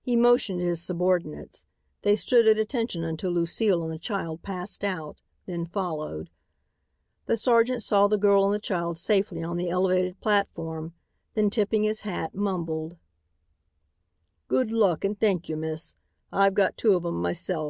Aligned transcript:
He 0.00 0.16
motioned 0.16 0.60
to 0.60 0.64
his 0.64 0.82
subordinates. 0.82 1.66
They 2.00 2.16
stood 2.16 2.48
at 2.48 2.56
attention 2.56 3.04
until 3.04 3.30
Lucile 3.30 3.82
and 3.82 3.92
the 3.92 3.98
child 3.98 4.40
passed 4.42 4.82
out, 4.82 5.20
then 5.44 5.66
followed. 5.66 6.30
The 7.26 7.36
sergeant 7.36 7.82
saw 7.82 8.08
the 8.08 8.16
girl 8.16 8.46
and 8.46 8.54
the 8.54 8.58
child 8.58 8.96
safely 8.96 9.42
on 9.42 9.58
the 9.58 9.68
elevated 9.68 10.18
platform, 10.22 10.94
then, 11.34 11.50
tipping 11.50 11.82
his 11.82 12.00
hat, 12.08 12.34
mumbled: 12.34 12.96
"Good 14.46 14.72
luck 14.72 15.04
and 15.04 15.20
thank 15.20 15.46
y' 15.50 15.56
miss. 15.56 15.94
I've 16.32 16.54
got 16.54 16.78
two 16.78 16.96
of 16.96 17.04
'em 17.04 17.20
myself. 17.20 17.66